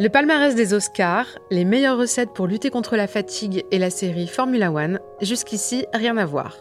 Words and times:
Le 0.00 0.08
palmarès 0.08 0.54
des 0.54 0.72
Oscars, 0.72 1.26
les 1.50 1.66
meilleures 1.66 1.98
recettes 1.98 2.32
pour 2.32 2.46
lutter 2.46 2.70
contre 2.70 2.96
la 2.96 3.06
fatigue 3.06 3.66
et 3.70 3.78
la 3.78 3.90
série 3.90 4.28
Formula 4.28 4.72
One, 4.72 4.98
jusqu'ici 5.20 5.84
rien 5.92 6.16
à 6.16 6.24
voir. 6.24 6.56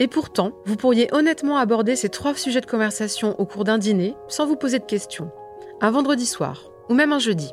Et 0.00 0.08
pourtant, 0.08 0.50
vous 0.64 0.74
pourriez 0.74 1.08
honnêtement 1.14 1.56
aborder 1.56 1.94
ces 1.94 2.08
trois 2.08 2.34
sujets 2.34 2.60
de 2.60 2.66
conversation 2.66 3.38
au 3.38 3.46
cours 3.46 3.62
d'un 3.62 3.78
dîner 3.78 4.16
sans 4.26 4.44
vous 4.44 4.56
poser 4.56 4.80
de 4.80 4.86
questions. 4.86 5.30
Un 5.80 5.92
vendredi 5.92 6.26
soir, 6.26 6.72
ou 6.88 6.94
même 6.94 7.12
un 7.12 7.20
jeudi. 7.20 7.52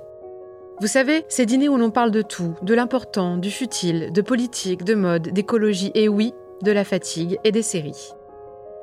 Vous 0.79 0.88
savez, 0.88 1.23
ces 1.29 1.45
dîners 1.45 1.69
où 1.69 1.77
l'on 1.77 1.91
parle 1.91 2.09
de 2.09 2.23
tout, 2.23 2.55
de 2.63 2.73
l'important, 2.73 3.38
du 3.38 3.51
futile, 3.51 4.11
de 4.11 4.21
politique, 4.23 4.83
de 4.83 4.95
mode, 4.95 5.27
d'écologie 5.27 5.91
et 5.93 6.09
oui, 6.09 6.33
de 6.63 6.71
la 6.71 6.83
fatigue 6.83 7.38
et 7.43 7.51
des 7.51 7.61
séries. 7.61 8.09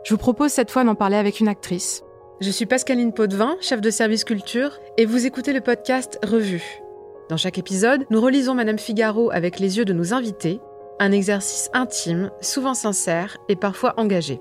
Je 0.04 0.14
vous 0.14 0.18
propose 0.18 0.52
cette 0.52 0.70
fois 0.70 0.84
d'en 0.84 0.94
parler 0.94 1.16
avec 1.16 1.40
une 1.40 1.48
actrice, 1.48 2.04
je 2.40 2.50
suis 2.50 2.66
Pascaline 2.66 3.12
Potvin, 3.12 3.56
chef 3.60 3.80
de 3.80 3.90
service 3.90 4.24
culture, 4.24 4.78
et 4.96 5.06
vous 5.06 5.26
écoutez 5.26 5.52
le 5.52 5.60
podcast 5.60 6.18
Revue. 6.22 6.80
Dans 7.28 7.36
chaque 7.36 7.58
épisode, 7.58 8.04
nous 8.10 8.20
relisons 8.20 8.54
Madame 8.54 8.78
Figaro 8.78 9.30
avec 9.32 9.58
les 9.58 9.78
yeux 9.78 9.84
de 9.84 9.92
nos 9.92 10.14
invités, 10.14 10.60
un 11.00 11.12
exercice 11.12 11.68
intime, 11.72 12.30
souvent 12.40 12.74
sincère 12.74 13.38
et 13.48 13.56
parfois 13.56 13.94
engagé. 13.96 14.40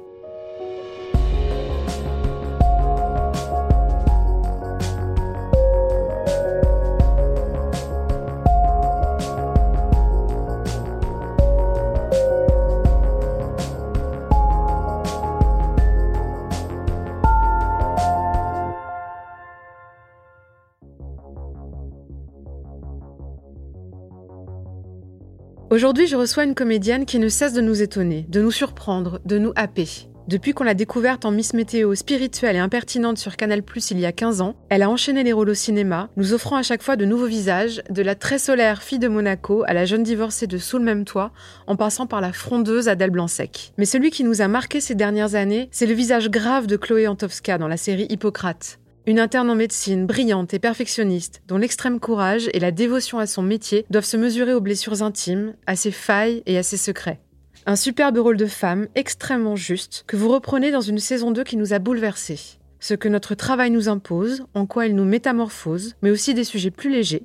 Aujourd'hui, 25.77 26.07
je 26.07 26.15
reçois 26.15 26.43
une 26.43 26.55
comédienne 26.55 27.05
qui 27.05 27.19
ne 27.19 27.29
cesse 27.29 27.53
de 27.53 27.61
nous 27.61 27.83
étonner, 27.83 28.25
de 28.29 28.41
nous 28.41 28.49
surprendre, 28.49 29.21
de 29.25 29.37
nous 29.37 29.53
happer. 29.55 29.87
Depuis 30.27 30.53
qu'on 30.53 30.63
l'a 30.63 30.73
découverte 30.73 31.23
en 31.23 31.29
Miss 31.29 31.53
Météo 31.53 31.93
spirituelle 31.93 32.55
et 32.55 32.59
impertinente 32.59 33.19
sur 33.19 33.35
Canal 33.35 33.61
Plus 33.61 33.91
il 33.91 33.99
y 33.99 34.07
a 34.07 34.11
15 34.11 34.41
ans, 34.41 34.55
elle 34.69 34.81
a 34.81 34.89
enchaîné 34.89 35.21
les 35.21 35.33
rôles 35.33 35.51
au 35.51 35.53
cinéma, 35.53 36.09
nous 36.17 36.33
offrant 36.33 36.55
à 36.55 36.63
chaque 36.63 36.81
fois 36.81 36.95
de 36.95 37.05
nouveaux 37.05 37.27
visages, 37.27 37.83
de 37.91 38.01
la 38.01 38.15
très 38.15 38.39
solaire 38.39 38.81
fille 38.81 38.97
de 38.97 39.07
Monaco 39.07 39.63
à 39.67 39.73
la 39.73 39.85
jeune 39.85 40.01
divorcée 40.01 40.47
de 40.47 40.57
Sous 40.57 40.79
le 40.79 40.83
même 40.83 41.05
toit, 41.05 41.31
en 41.67 41.75
passant 41.75 42.07
par 42.07 42.21
la 42.21 42.33
frondeuse 42.33 42.87
Adèle 42.87 43.11
Blanc-Sec. 43.11 43.73
Mais 43.77 43.85
celui 43.85 44.09
qui 44.09 44.23
nous 44.23 44.41
a 44.41 44.47
marqué 44.47 44.81
ces 44.81 44.95
dernières 44.95 45.35
années, 45.35 45.69
c'est 45.71 45.85
le 45.85 45.93
visage 45.93 46.31
grave 46.31 46.65
de 46.65 46.75
Chloé 46.75 47.07
Antowska 47.07 47.59
dans 47.59 47.67
la 47.67 47.77
série 47.77 48.07
Hippocrate. 48.09 48.79
Une 49.07 49.19
interne 49.19 49.49
en 49.49 49.55
médecine 49.55 50.05
brillante 50.05 50.53
et 50.53 50.59
perfectionniste, 50.59 51.41
dont 51.47 51.55
l'extrême 51.55 52.01
courage 52.01 52.49
et 52.51 52.59
la 52.59 52.71
dévotion 52.71 53.19
à 53.19 53.25
son 53.25 53.41
métier 53.41 53.85
doivent 53.89 54.03
se 54.03 54.17
mesurer 54.17 54.53
aux 54.53 54.59
blessures 54.59 55.01
intimes, 55.01 55.53
à 55.65 55.77
ses 55.77 55.91
failles 55.91 56.43
et 56.45 56.57
à 56.57 56.63
ses 56.63 56.75
secrets. 56.75 57.21
Un 57.65 57.77
superbe 57.77 58.17
rôle 58.17 58.35
de 58.35 58.47
femme 58.47 58.89
extrêmement 58.95 59.55
juste 59.55 60.03
que 60.07 60.17
vous 60.17 60.27
reprenez 60.27 60.71
dans 60.71 60.81
une 60.81 60.99
saison 60.99 61.31
2 61.31 61.45
qui 61.45 61.55
nous 61.55 61.71
a 61.71 61.79
bouleversés. 61.79 62.59
Ce 62.81 62.95
que 62.95 63.07
notre 63.07 63.33
travail 63.33 63.71
nous 63.71 63.87
impose, 63.87 64.43
en 64.53 64.65
quoi 64.65 64.87
il 64.87 64.95
nous 64.95 65.05
métamorphose, 65.05 65.95
mais 66.01 66.11
aussi 66.11 66.33
des 66.33 66.43
sujets 66.43 66.69
plus 66.69 66.89
légers. 66.89 67.23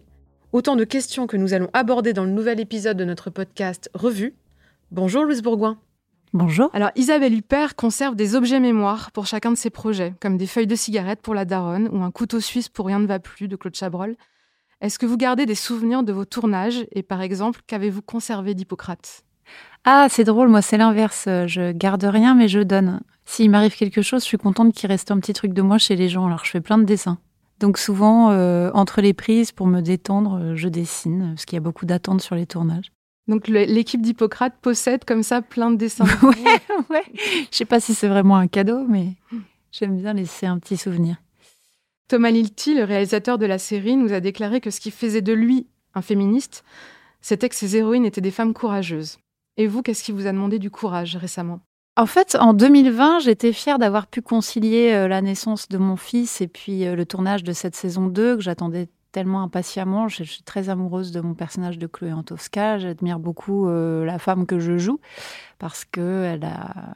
Autant 0.52 0.76
de 0.76 0.84
questions 0.84 1.26
que 1.26 1.36
nous 1.36 1.52
allons 1.52 1.70
aborder 1.72 2.12
dans 2.12 2.24
le 2.24 2.30
nouvel 2.30 2.60
épisode 2.60 2.96
de 2.96 3.04
notre 3.04 3.28
podcast 3.28 3.90
Revue. 3.92 4.36
Bonjour 4.92 5.24
Louise 5.24 5.42
Bourgoin. 5.42 5.80
Bonjour. 6.34 6.70
Alors 6.72 6.90
Isabelle 6.96 7.34
Huppert 7.34 7.76
conserve 7.76 8.16
des 8.16 8.34
objets 8.34 8.58
mémoire 8.58 9.12
pour 9.12 9.26
chacun 9.26 9.50
de 9.50 9.56
ses 9.56 9.68
projets, 9.68 10.14
comme 10.18 10.38
des 10.38 10.46
feuilles 10.46 10.66
de 10.66 10.74
cigarette 10.74 11.20
pour 11.20 11.34
la 11.34 11.44
daronne 11.44 11.90
ou 11.92 12.02
un 12.02 12.10
couteau 12.10 12.40
suisse 12.40 12.70
pour 12.70 12.86
Rien 12.86 13.00
ne 13.00 13.06
va 13.06 13.18
plus 13.18 13.48
de 13.48 13.56
Claude 13.56 13.74
Chabrol. 13.74 14.16
Est-ce 14.80 14.98
que 14.98 15.04
vous 15.04 15.18
gardez 15.18 15.44
des 15.44 15.54
souvenirs 15.54 16.02
de 16.02 16.12
vos 16.12 16.24
tournages 16.24 16.86
et 16.92 17.02
par 17.02 17.20
exemple, 17.20 17.60
qu'avez-vous 17.66 18.00
conservé 18.00 18.54
d'Hippocrate? 18.54 19.24
Ah, 19.84 20.06
c'est 20.08 20.24
drôle, 20.24 20.48
moi 20.48 20.62
c'est 20.62 20.78
l'inverse. 20.78 21.24
Je 21.26 21.72
garde 21.72 22.04
rien 22.04 22.34
mais 22.34 22.48
je 22.48 22.60
donne. 22.60 23.02
S'il 23.26 23.50
m'arrive 23.50 23.76
quelque 23.76 24.00
chose, 24.00 24.22
je 24.22 24.26
suis 24.26 24.38
contente 24.38 24.72
qu'il 24.72 24.88
reste 24.88 25.10
un 25.10 25.18
petit 25.20 25.34
truc 25.34 25.52
de 25.52 25.62
moi 25.62 25.76
chez 25.76 25.96
les 25.96 26.08
gens, 26.08 26.26
alors 26.26 26.44
je 26.44 26.50
fais 26.50 26.62
plein 26.62 26.78
de 26.78 26.84
dessins. 26.84 27.18
Donc 27.60 27.78
souvent, 27.78 28.30
euh, 28.30 28.70
entre 28.74 29.00
les 29.00 29.12
prises, 29.12 29.52
pour 29.52 29.68
me 29.68 29.80
détendre, 29.80 30.40
euh, 30.40 30.56
je 30.56 30.68
dessine, 30.68 31.28
parce 31.34 31.44
qu'il 31.44 31.56
y 31.56 31.58
a 31.58 31.60
beaucoup 31.60 31.86
d'attentes 31.86 32.20
sur 32.20 32.34
les 32.34 32.46
tournages. 32.46 32.90
Donc 33.28 33.48
l'équipe 33.48 34.02
d'Hippocrate 34.02 34.54
possède 34.60 35.04
comme 35.04 35.22
ça 35.22 35.42
plein 35.42 35.70
de 35.70 35.76
dessins. 35.76 36.04
ouais, 36.22 36.60
ouais. 36.90 37.04
Je 37.50 37.56
sais 37.56 37.64
pas 37.64 37.80
si 37.80 37.94
c'est 37.94 38.08
vraiment 38.08 38.36
un 38.36 38.48
cadeau, 38.48 38.84
mais 38.88 39.14
j'aime 39.70 39.96
bien 39.96 40.12
laisser 40.12 40.46
un 40.46 40.58
petit 40.58 40.76
souvenir. 40.76 41.16
Thomas 42.08 42.30
Lilti, 42.30 42.74
le 42.74 42.84
réalisateur 42.84 43.38
de 43.38 43.46
la 43.46 43.58
série, 43.58 43.96
nous 43.96 44.12
a 44.12 44.20
déclaré 44.20 44.60
que 44.60 44.70
ce 44.70 44.80
qui 44.80 44.90
faisait 44.90 45.22
de 45.22 45.32
lui 45.32 45.66
un 45.94 46.02
féministe, 46.02 46.64
c'était 47.20 47.48
que 47.48 47.54
ses 47.54 47.76
héroïnes 47.76 48.04
étaient 48.04 48.20
des 48.20 48.30
femmes 48.30 48.54
courageuses. 48.54 49.18
Et 49.56 49.66
vous, 49.66 49.82
qu'est-ce 49.82 50.02
qui 50.02 50.12
vous 50.12 50.26
a 50.26 50.32
demandé 50.32 50.58
du 50.58 50.70
courage 50.70 51.16
récemment? 51.16 51.60
En 51.96 52.06
fait, 52.06 52.36
en 52.40 52.54
2020, 52.54 53.20
j'étais 53.20 53.52
fière 53.52 53.78
d'avoir 53.78 54.06
pu 54.06 54.22
concilier 54.22 54.92
euh, 54.92 55.08
la 55.08 55.20
naissance 55.20 55.68
de 55.68 55.76
mon 55.76 55.96
fils 55.96 56.40
et 56.40 56.48
puis 56.48 56.86
euh, 56.86 56.96
le 56.96 57.04
tournage 57.04 57.44
de 57.44 57.52
cette 57.52 57.76
saison 57.76 58.06
2 58.06 58.36
que 58.36 58.42
j'attendais 58.42 58.88
tellement 59.12 59.42
impatiemment. 59.42 60.08
Je, 60.08 60.24
suis 60.24 60.42
très 60.42 60.68
amoureuse 60.68 61.12
de 61.12 61.20
mon 61.20 61.34
personnage 61.34 61.78
de 61.78 61.86
Chloé 61.86 62.12
Antowska. 62.12 62.78
J'admire 62.78 63.18
beaucoup 63.18 63.68
euh, 63.68 64.04
la 64.04 64.18
femme 64.18 64.46
que 64.46 64.58
je 64.58 64.78
joue 64.78 65.00
parce 65.58 65.84
qu'elle 65.84 66.44
a, 66.44 66.94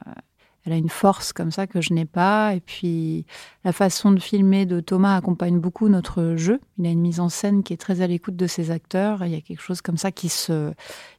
elle 0.65 0.73
a 0.73 0.75
une 0.75 0.89
force 0.89 1.31
comme 1.31 1.51
ça 1.51 1.65
que 1.65 1.79
je 1.79 1.93
n'ai 1.93 2.05
pas. 2.05 2.53
Et 2.53 2.59
puis 2.59 3.25
la 3.63 3.71
façon 3.71 4.11
de 4.11 4.19
filmer 4.19 4.65
de 4.65 4.79
Thomas 4.81 5.15
accompagne 5.15 5.59
beaucoup 5.59 5.87
notre 5.87 6.35
jeu. 6.35 6.59
Il 6.77 6.85
a 6.87 6.89
une 6.89 6.99
mise 6.99 7.19
en 7.19 7.29
scène 7.29 7.63
qui 7.63 7.73
est 7.73 7.77
très 7.77 8.01
à 8.01 8.07
l'écoute 8.07 8.35
de 8.35 8.47
ses 8.47 8.71
acteurs. 8.71 9.23
Il 9.25 9.31
y 9.31 9.37
a 9.37 9.41
quelque 9.41 9.61
chose 9.61 9.81
comme 9.81 9.97
ça 9.97 10.11
qui 10.11 10.27
se, 10.27 10.73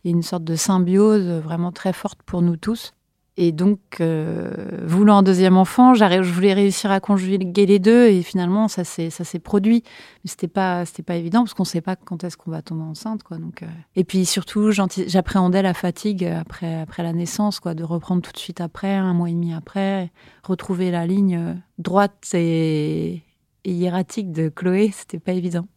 il 0.05 0.11
y 0.11 0.13
a 0.13 0.17
une 0.17 0.23
sorte 0.23 0.45
de 0.45 0.57
symbiose 0.57 1.27
vraiment 1.43 1.73
très 1.73 1.95
forte 1.95 2.23
pour 2.23 2.43
nous 2.43 2.57
tous. 2.57 2.93
Et 3.41 3.53
donc, 3.53 3.78
euh, 4.00 4.50
voulant 4.82 5.19
un 5.19 5.22
deuxième 5.22 5.56
enfant, 5.56 5.94
je 5.94 6.32
voulais 6.32 6.54
réussir 6.54 6.91
à 6.91 6.99
conjuguer 6.99 7.66
les 7.66 7.78
deux 7.78 8.09
et 8.09 8.22
finalement, 8.22 8.66
ça 8.66 8.82
s'est, 8.82 9.10
ça 9.10 9.22
s'est 9.22 9.38
produit. 9.38 9.84
Mais 10.25 10.31
c'était 10.31 10.49
pas, 10.49 10.84
c'était 10.84 11.04
pas 11.04 11.15
évident 11.15 11.44
parce 11.44 11.54
qu'on 11.54 11.65
sait 11.65 11.81
pas 11.81 11.94
quand 11.94 12.25
est-ce 12.25 12.37
qu'on 12.37 12.50
va 12.50 12.62
tomber 12.62 12.82
enceinte, 12.82 13.22
quoi. 13.22 13.38
Donc, 13.38 13.62
euh, 13.62 13.66
et 13.94 14.03
puis 14.03 14.26
surtout, 14.26 14.72
j'appréhendais 14.72 15.62
la 15.62 15.72
fatigue 15.72 16.25
après, 16.25 16.81
après 16.81 17.04
la 17.04 17.12
naissance, 17.12 17.60
quoi, 17.60 17.75
de 17.75 17.84
reprendre 17.84 18.22
tout 18.22 18.32
de 18.32 18.38
suite 18.38 18.60
après, 18.60 18.94
un 18.94 19.15
mois 19.15 19.31
et 19.31 19.34
demi 19.34 19.55
après, 19.55 20.10
retrouver 20.43 20.91
la 20.91 21.06
ligne 21.06 21.62
droite 21.78 22.34
et, 22.34 23.22
et 23.65 23.70
hiératique 23.70 24.32
de 24.32 24.49
Chloé, 24.49 24.91
c'était 24.93 25.20
pas 25.20 25.32
évident. 25.32 25.69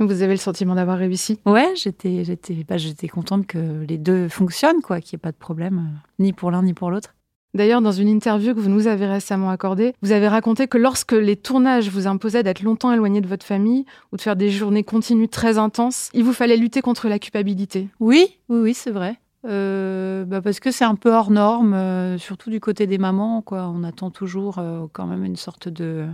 Vous 0.00 0.22
avez 0.22 0.32
le 0.32 0.38
sentiment 0.38 0.74
d'avoir 0.74 0.98
réussi? 0.98 1.38
Ouais, 1.46 1.72
j'étais, 1.76 2.24
j'étais, 2.24 2.64
bah, 2.68 2.78
j'étais 2.78 3.06
contente 3.06 3.46
que 3.46 3.84
les 3.88 3.98
deux 3.98 4.28
fonctionnent, 4.28 4.80
quoi, 4.82 5.00
qu'il 5.00 5.16
n'y 5.16 5.20
ait 5.20 5.22
pas 5.22 5.30
de 5.30 5.36
problème, 5.36 5.78
euh, 5.78 6.08
ni 6.18 6.32
pour 6.32 6.50
l'un 6.50 6.62
ni 6.64 6.74
pour 6.74 6.90
l'autre. 6.90 7.14
D'ailleurs, 7.54 7.80
dans 7.80 7.92
une 7.92 8.08
interview 8.08 8.52
que 8.52 8.58
vous 8.58 8.68
nous 8.68 8.88
avez 8.88 9.06
récemment 9.06 9.50
accordée, 9.50 9.94
vous 10.02 10.10
avez 10.10 10.26
raconté 10.26 10.66
que 10.66 10.76
lorsque 10.76 11.12
les 11.12 11.36
tournages 11.36 11.88
vous 11.88 12.08
imposaient 12.08 12.42
d'être 12.42 12.62
longtemps 12.62 12.92
éloigné 12.92 13.20
de 13.20 13.28
votre 13.28 13.46
famille 13.46 13.84
ou 14.10 14.16
de 14.16 14.20
faire 14.20 14.34
des 14.34 14.50
journées 14.50 14.82
continues 14.82 15.28
très 15.28 15.56
intenses, 15.56 16.10
il 16.14 16.24
vous 16.24 16.32
fallait 16.32 16.56
lutter 16.56 16.82
contre 16.82 17.08
la 17.08 17.20
culpabilité. 17.20 17.88
Oui, 18.00 18.26
oui, 18.48 18.58
oui, 18.60 18.74
c'est 18.74 18.90
vrai. 18.90 19.20
Euh, 19.46 20.24
bah 20.24 20.40
parce 20.40 20.58
que 20.58 20.72
c'est 20.72 20.86
un 20.86 20.96
peu 20.96 21.12
hors 21.12 21.30
norme, 21.30 21.74
euh, 21.74 22.18
surtout 22.18 22.50
du 22.50 22.58
côté 22.58 22.88
des 22.88 22.98
mamans. 22.98 23.40
Quoi. 23.42 23.70
On 23.72 23.84
attend 23.84 24.10
toujours 24.10 24.60
quand 24.92 25.06
même 25.06 25.24
une 25.24 25.36
sorte 25.36 25.68
de 25.68 26.06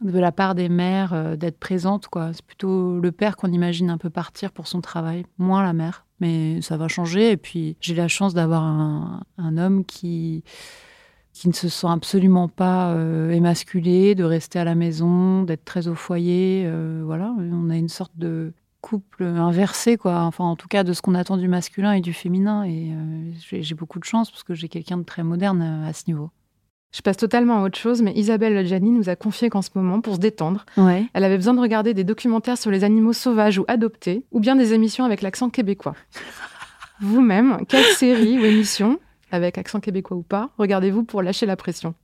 de 0.00 0.18
la 0.18 0.32
part 0.32 0.54
des 0.54 0.68
mères 0.68 1.12
euh, 1.12 1.36
d'être 1.36 1.58
présentes. 1.58 2.08
quoi. 2.08 2.32
C'est 2.32 2.44
plutôt 2.44 2.98
le 2.98 3.12
père 3.12 3.36
qu'on 3.36 3.52
imagine 3.52 3.90
un 3.90 3.98
peu 3.98 4.10
partir 4.10 4.52
pour 4.52 4.66
son 4.66 4.80
travail, 4.80 5.24
moins 5.38 5.62
la 5.62 5.72
mère. 5.72 6.06
Mais 6.20 6.60
ça 6.62 6.76
va 6.76 6.88
changer. 6.88 7.32
Et 7.32 7.36
puis 7.36 7.76
j'ai 7.80 7.94
la 7.94 8.08
chance 8.08 8.34
d'avoir 8.34 8.62
un, 8.62 9.56
homme 9.56 9.84
qui, 9.84 10.42
qui 11.32 11.48
ne 11.48 11.52
se 11.52 11.68
sent 11.68 11.86
absolument 11.88 12.48
pas 12.48 12.92
euh, 12.92 13.30
émasculé, 13.30 14.14
de 14.14 14.24
rester 14.24 14.58
à 14.58 14.64
la 14.64 14.74
maison, 14.74 15.42
d'être 15.42 15.64
très 15.64 15.88
au 15.88 15.94
foyer. 15.94 16.64
Euh, 16.66 17.02
voilà, 17.04 17.34
on 17.38 17.70
a 17.70 17.76
une 17.76 17.88
sorte 17.88 18.16
de 18.16 18.52
couple 18.80 19.24
inversé, 19.24 19.96
quoi. 19.96 20.20
Enfin, 20.22 20.44
en 20.44 20.56
tout 20.56 20.68
cas, 20.68 20.84
de 20.84 20.92
ce 20.92 21.00
qu'on 21.00 21.14
attend 21.14 21.38
du 21.38 21.48
masculin 21.48 21.92
et 21.92 22.02
du 22.02 22.12
féminin. 22.12 22.64
Et 22.64 22.92
j'ai 23.50 23.74
beaucoup 23.74 23.98
de 23.98 24.04
chance 24.04 24.30
parce 24.30 24.42
que 24.42 24.54
j'ai 24.54 24.68
quelqu'un 24.68 24.98
de 24.98 25.04
très 25.04 25.22
moderne 25.22 25.62
à 25.62 25.92
ce 25.94 26.04
niveau. 26.06 26.30
Je 26.94 27.02
passe 27.02 27.16
totalement 27.16 27.58
à 27.58 27.64
autre 27.64 27.76
chose, 27.76 28.02
mais 28.02 28.12
Isabelle 28.14 28.64
Gianni 28.64 28.92
nous 28.92 29.08
a 29.08 29.16
confié 29.16 29.50
qu'en 29.50 29.62
ce 29.62 29.70
moment, 29.74 30.00
pour 30.00 30.14
se 30.14 30.20
détendre, 30.20 30.64
elle 30.76 31.24
avait 31.24 31.36
besoin 31.36 31.52
de 31.52 31.60
regarder 31.60 31.92
des 31.92 32.04
documentaires 32.04 32.56
sur 32.56 32.70
les 32.70 32.84
animaux 32.84 33.12
sauvages 33.12 33.58
ou 33.58 33.64
adoptés, 33.66 34.24
ou 34.30 34.38
bien 34.38 34.54
des 34.54 34.74
émissions 34.74 35.04
avec 35.04 35.20
l'accent 35.20 35.50
québécois. 35.50 35.96
Vous-même, 37.00 37.58
quelle 37.68 37.84
série 37.84 38.38
ou 38.38 38.44
émission, 38.44 39.00
avec 39.32 39.58
accent 39.58 39.80
québécois 39.80 40.16
ou 40.16 40.22
pas, 40.22 40.50
regardez-vous 40.56 41.02
pour 41.02 41.20
lâcher 41.20 41.46
la 41.46 41.56
pression? 41.56 41.94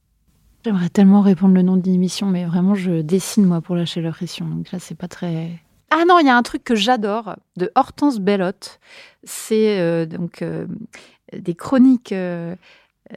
J'aimerais 0.64 0.88
tellement 0.88 1.20
répondre 1.20 1.54
le 1.54 1.62
nom 1.62 1.76
d'une 1.76 1.94
émission, 1.94 2.26
mais 2.26 2.44
vraiment, 2.44 2.74
je 2.74 3.00
dessine 3.00 3.46
moi 3.46 3.60
pour 3.60 3.76
lâcher 3.76 4.00
la 4.00 4.10
pression. 4.10 4.44
Donc 4.46 4.72
là, 4.72 4.80
c'est 4.80 4.98
pas 4.98 5.06
très. 5.08 5.50
Ah 5.90 6.02
non, 6.08 6.18
il 6.18 6.26
y 6.26 6.30
a 6.30 6.36
un 6.36 6.42
truc 6.42 6.64
que 6.64 6.74
j'adore 6.74 7.36
de 7.56 7.70
Hortense 7.76 8.18
Bellotte. 8.18 8.80
C'est 9.22 9.78
euh, 9.78 10.04
donc 10.04 10.42
euh, 10.42 10.66
des 11.32 11.54
chroniques. 11.54 12.10
Euh, 12.10 12.56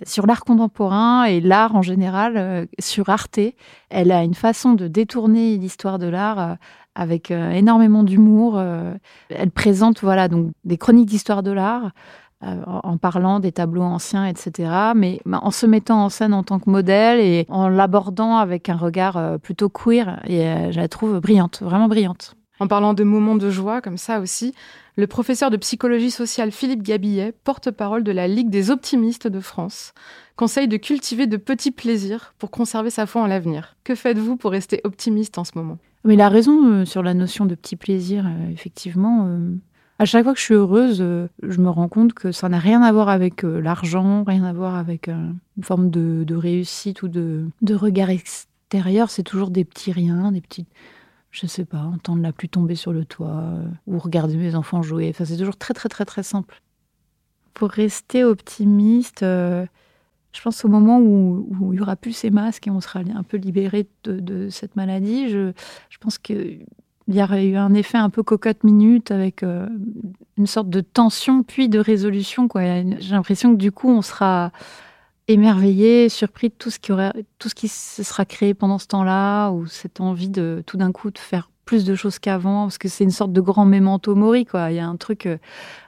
sur 0.06 0.25
l'art 0.25 0.44
contemporain 0.44 1.25
et 1.25 1.40
l'art 1.42 1.75
en 1.75 1.81
général 1.81 2.68
sur 2.80 3.10
Arte. 3.10 3.40
Elle 3.90 4.12
a 4.12 4.24
une 4.24 4.34
façon 4.34 4.74
de 4.74 4.88
détourner 4.88 5.57
l'histoire 5.57 6.00
de 6.00 6.07
l'art 6.07 6.57
avec 6.95 7.31
énormément 7.31 8.04
d'humour. 8.04 8.62
elle 9.30 9.51
présente 9.51 10.01
voilà 10.01 10.28
donc 10.28 10.51
des 10.63 10.78
chroniques 10.78 11.10
d'histoire 11.10 11.44
de 11.44 11.51
l'art 11.51 11.92
euh, 12.45 12.62
en 12.66 12.98
parlant 12.98 13.40
des 13.40 13.54
tableaux 13.54 13.84
anciens, 13.84 14.25
etc. 14.25 14.69
Mais 14.95 15.22
bah, 15.25 15.40
en 15.44 15.51
se 15.51 15.66
mettant 15.66 16.04
en 16.04 16.10
scène 16.10 16.34
en 16.34 16.44
tant 16.44 16.60
que 16.60 16.69
modèle 16.69 17.22
et 17.22 17.46
en 17.48 17.69
l'abordant 17.69 18.36
avec 18.36 18.68
un 18.68 18.75
regard 18.75 19.16
euh, 19.16 19.38
plutôt 19.38 19.69
queer. 19.69 20.19
Et 20.25 20.46
euh, 20.46 20.72
je 20.72 20.78
la 20.78 20.89
trouve 20.89 21.19
brillante, 21.22 21.62
vraiment 21.62 21.88
brillante. 21.88 22.36
En 22.63 22.68
parlant 22.68 22.94
de 22.94 23.04
moments 23.04 23.36
de 23.36 23.50
joie 23.50 23.81
comme 23.81 23.98
ça 23.98 24.21
aussi, 24.21 24.54
le 24.95 25.06
professeur 25.06 25.51
de 25.51 25.57
psychologie 25.57 26.12
sociale 26.12 26.51
Philippe 26.51 26.81
Gabillet, 26.81 27.33
porte-parole 27.44 28.06
de 28.06 28.13
la 28.13 28.30
Ligue 28.30 28.50
des 28.50 28.71
optimistes 28.71 29.27
de 29.27 29.42
France, 29.42 29.94
conseille 30.38 30.69
de 30.69 30.77
cultiver 30.77 31.27
de 31.27 31.36
petits 31.36 31.71
plaisirs 31.71 32.33
pour 32.39 32.51
conserver 32.51 32.89
sa 32.89 33.06
foi 33.06 33.21
en 33.21 33.27
l'avenir. 33.27 33.75
Que 33.83 33.95
faites-vous 33.95 34.38
pour 34.38 34.51
rester 34.51 34.80
optimiste 34.86 35.38
en 35.38 35.44
ce 35.44 35.51
moment? 35.56 35.77
Mais 36.06 36.13
il 36.13 36.21
a 36.21 36.30
raison 36.30 36.86
sur 36.86 37.04
la 37.04 37.13
notion 37.13 37.45
de 37.45 37.56
petits 37.56 37.75
plaisirs, 37.75 38.25
effectivement 38.54 39.27
à 40.00 40.06
chaque 40.06 40.24
fois 40.24 40.33
que 40.33 40.39
je 40.39 40.45
suis 40.45 40.54
heureuse, 40.54 41.00
euh, 41.01 41.27
je 41.44 41.60
me 41.60 41.69
rends 41.69 41.88
compte 41.88 42.13
que 42.13 42.31
ça 42.31 42.50
n'a 42.50 42.60
rien 42.60 42.81
à 42.81 42.92
voir 42.92 43.10
avec 43.10 43.44
euh, 43.44 43.62
l'argent, 43.62 44.24
rien 44.24 44.44
à 44.44 44.54
voir 44.54 44.75
avec 44.75 45.07
euh, 45.07 45.30
une 45.57 45.63
forme 45.63 45.89
de, 45.89 46.36
réussite 46.36 47.04
ou 47.04 47.07
de, 47.07 47.45
regard 47.71 48.10
extérieur. 48.10 49.10
C'est 49.10 49.24
toujours 49.24 49.50
des 49.50 49.63
petits 49.63 49.92
riens, 49.92 50.31
des 50.31 50.42
petites, 50.42 50.68
je 51.33 51.47
sais 51.47 51.65
pas, 51.65 51.81
entendre 51.81 52.21
la 52.21 52.31
pluie 52.31 52.47
tomber 52.47 52.75
sur 52.75 52.94
le 52.94 53.03
toit 53.03 53.44
ou 53.88 54.00
regarder 54.00 54.38
mes 54.38 54.56
enfants 54.56 54.81
jouer. 54.81 55.09
Enfin, 55.09 55.25
c'est 55.25 55.35
toujours 55.35 55.57
très, 55.57 55.74
très, 55.74 55.89
très, 55.89 56.06
très 56.06 56.24
simple. 56.24 56.62
Pour 57.53 57.69
rester 57.69 58.24
optimiste, 58.24 59.25
je 60.33 60.41
pense 60.41 60.63
au 60.63 60.68
moment 60.68 61.00
où, 61.00 61.74
il 61.74 61.77
y 61.77 61.81
aura 61.81 61.95
plus 61.95 62.13
ces 62.13 62.31
masques 62.31 62.68
et 62.68 62.71
on 62.71 62.81
sera 62.81 63.00
un 63.00 63.24
peu 63.24 63.38
libéré 63.38 63.88
de, 64.03 64.50
cette 64.50 64.75
maladie, 64.75 65.30
je, 65.30 65.51
pense 66.00 66.18
que 66.18 66.57
il 67.09 67.15
y 67.15 67.21
aurait 67.21 67.47
eu 67.47 67.57
un 67.57 67.74
effet 67.74 67.97
un 67.97 68.09
peu 68.09 68.24
cocotte 68.24 68.63
minute 68.63 69.12
avec 69.12 69.44
euh, 69.44 69.68
une 70.38 70.47
sorte 70.47 70.69
de 70.69 70.79
tension 70.79 71.44
puis 71.44 71.68
de 71.68 71.77
résolution. 71.77 72.47
J'ai 72.56 73.12
l'impression 73.12 73.51
que 73.51 73.57
du 73.57 73.74
coup, 73.74 73.89
on 73.89 74.01
sera 74.01 74.53
émerveillé, 75.28 76.10
surpris 76.10 76.50
de 76.50 76.54
tout 76.54 76.70
ce 76.70 76.80
qui 76.80 76.92
tout 77.40 77.50
ce 77.50 77.56
qui 77.56 77.68
se 77.68 78.04
sera 78.04 78.25
créé 78.25 78.54
pendant 78.54 78.78
ce 78.78 78.88
temps-là, 78.88 79.52
ou 79.52 79.66
cette 79.66 80.02
envie 80.02 80.30
de 80.30 80.64
tout 80.66 80.78
d'un 80.78 80.92
coup 80.92 81.12
de 81.12 81.18
faire 81.18 81.50
plus 81.66 81.86
de 81.86 81.96
choses 81.96 82.20
qu'avant, 82.20 82.66
parce 82.66 82.78
que 82.78 82.90
c'est 82.90 83.06
une 83.06 83.12
sorte 83.12 83.31
de 83.31 83.40
grand 83.40 83.66
memento 83.66 84.16
mori. 84.16 84.46
Il 84.54 84.75
y 84.75 84.80
a 84.80 84.88
un 84.88 84.98
truc 84.98 85.25
euh, 85.25 85.38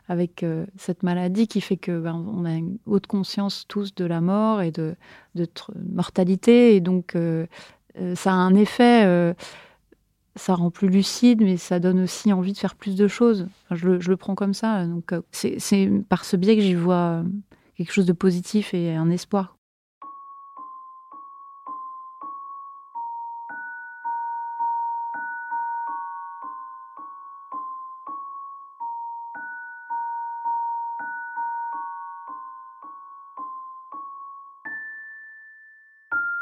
avec 0.07 0.41
euh, 0.43 0.65
cette 0.77 1.03
maladie 1.03 1.47
qui 1.47 1.59
fait 1.59 1.75
que 1.75 1.99
ben, 1.99 2.25
on 2.33 2.45
a 2.45 2.53
une 2.53 2.77
haute 2.85 3.07
conscience 3.07 3.65
tous 3.67 3.93
de 3.93 4.05
la 4.05 4.21
mort 4.21 4.61
et 4.61 4.71
de, 4.71 4.95
de 5.35 5.47
mortalité, 5.93 6.75
et 6.75 6.81
donc 6.81 7.17
ça 8.15 8.31
a 8.31 8.35
un 8.35 8.55
effet 8.55 9.35
ça 10.35 10.53
rend 10.55 10.69
plus 10.69 10.89
lucide, 10.89 11.41
mais 11.41 11.57
ça 11.57 11.79
donne 11.79 12.01
aussi 12.01 12.33
envie 12.33 12.53
de 12.53 12.57
faire 12.57 12.75
plus 12.75 12.95
de 12.95 13.07
choses. 13.07 13.47
je, 13.71 13.87
le, 13.87 14.17
prends 14.17 14.35
comme 14.35 14.53
ça. 14.53 14.81
Euh, 14.81 15.21
c'est 15.31 15.89
par 16.09 16.25
ce 16.25 16.35
biais 16.35 16.55
que 16.55 16.61
j'y 16.61 16.73
vois 16.73 16.95
euh, 16.95 17.23
quelque 17.75 17.91
chose 17.91 18.05
de 18.05 18.13
positif 18.13 18.73
et 18.73 18.93
un 18.95 19.09
espoir. 19.09 19.57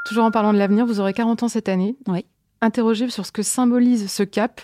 Toujours 0.06 0.26
en 0.26 0.32
parlant 0.32 0.54
de 0.54 0.60
l'avenir, 0.60 0.86
vous 0.86 1.00
aurez 1.00 1.14
40 1.14 1.44
ans 1.44 1.48
cette 1.48 1.70
année. 1.70 1.96
Oui. 2.08 2.26
Interrogé 2.62 3.10
sur 3.10 3.26
ce 3.26 3.32
que 3.32 3.42
symbolise 3.42 4.12
ce 4.12 4.24
cap, 4.24 4.62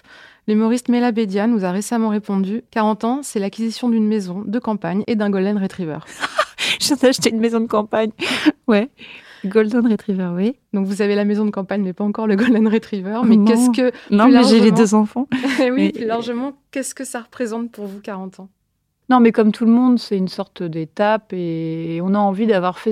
l'humoriste 0.48 0.90
Mela 0.90 1.12
Bédia 1.12 1.48
nous 1.48 1.66
a 1.66 1.72
récemment 1.72 2.10
répondu 2.10 2.62
40 2.72 3.04
ans, 3.04 3.20
c'est 3.24 3.40
l'acquisition 3.40 3.90
d'une 3.90 4.08
maison 4.08 4.44
de 4.46 4.60
campagne 4.60 5.04
et 5.08 5.16
d'un 5.16 5.30
Golden 5.30 5.58
Retriever. 5.58 6.00
Je 6.82 6.88
viens 6.88 6.98
d'acheter 6.98 7.30
une 7.30 7.40
maison 7.40 7.60
de 7.60 7.68
campagne. 7.68 8.12
Ouais. 8.68 8.90
Golden 9.46 9.88
Retriever, 9.88 10.32
oui. 10.36 10.56
Donc 10.74 10.86
vous 10.86 11.02
avez 11.02 11.16
la 11.16 11.26
maison 11.26 11.46
de 11.46 11.52
campagne, 11.52 11.82
mais 11.82 11.94
pas 11.94 12.04
encore 12.04 12.28
le 12.28 12.36
Golden 12.36 12.68
Retriever. 12.68 13.22
Mais 13.26 13.38
qu'est-ce 13.46 13.70
que. 13.72 13.92
Non, 14.14 14.28
mais 14.28 14.44
j'ai 14.44 14.60
les 14.60 14.72
deux 14.72 14.94
enfants. 14.94 15.28
oui, 15.72 15.92
plus 15.92 16.06
largement, 16.06 16.54
qu'est-ce 16.72 16.94
que 16.94 17.06
ça 17.06 17.22
représente 17.22 17.72
pour 17.72 17.86
vous 17.86 18.00
40 18.00 18.42
ans? 18.42 18.50
Non, 19.10 19.20
mais 19.20 19.32
comme 19.32 19.52
tout 19.52 19.66
le 19.66 19.72
monde, 19.72 19.98
c'est 19.98 20.18
une 20.18 20.28
sorte 20.28 20.62
d'étape 20.62 21.34
et 21.34 22.00
on 22.04 22.14
a 22.14 22.20
envie 22.20 22.46
d'avoir 22.46 22.78
fait 22.78 22.92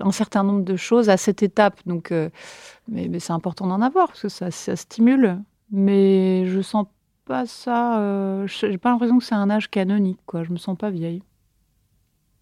un 0.00 0.10
certain 0.10 0.42
nombre 0.42 0.64
de 0.64 0.76
choses 0.76 1.08
à 1.08 1.16
cette 1.16 1.44
étape. 1.44 1.78
Donc, 1.86 2.10
euh, 2.10 2.28
mais, 2.88 3.20
c'est 3.20 3.32
important 3.32 3.68
d'en 3.68 3.80
avoir 3.80 4.08
parce 4.08 4.22
que 4.22 4.28
ça, 4.28 4.50
stimule. 4.50 5.38
Mais 5.70 6.46
je 6.46 6.60
sens 6.60 6.86
pas 7.24 7.46
ça. 7.46 8.00
Euh, 8.00 8.48
j'ai 8.48 8.78
pas 8.78 8.90
l'impression 8.90 9.18
que 9.18 9.24
c'est 9.24 9.36
un 9.36 9.48
âge 9.48 9.70
canonique, 9.70 10.18
quoi. 10.26 10.42
Je 10.42 10.50
me 10.50 10.56
sens 10.56 10.76
pas 10.76 10.90
vieille. 10.90 11.22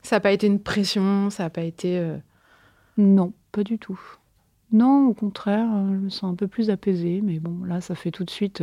Ça 0.07 0.17
n'a 0.17 0.21
pas 0.21 0.31
été 0.31 0.47
une 0.47 0.61
pression, 0.61 1.31
ça 1.31 1.43
n'a 1.43 1.51
pas 1.51 1.63
été. 1.63 1.99
Euh, 1.99 2.17
non, 2.97 3.33
pas 3.51 3.65
du 3.65 3.77
tout. 3.79 4.01
Non, 4.73 5.09
au 5.09 5.15
contraire, 5.15 5.67
je 5.69 5.97
me 5.97 6.09
sens 6.11 6.33
un 6.33 6.37
peu 6.37 6.47
plus 6.47 6.71
apaisée. 6.71 7.21
Mais 7.25 7.41
bon, 7.41 7.65
là, 7.65 7.81
ça 7.81 7.97
fait 7.97 8.13
tout 8.13 8.25
de 8.25 8.31
suite 8.31 8.63